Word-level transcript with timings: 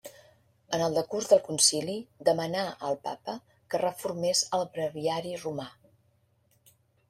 En 0.77 0.83
el 0.85 0.95
decurs 0.99 1.27
del 1.33 1.41
concili 1.47 1.97
demanà 2.31 2.63
al 2.89 2.97
Papa 3.05 3.37
que 3.75 3.83
reformés 3.85 4.43
el 4.59 4.67
breviari 4.79 5.39
romà. 5.47 5.71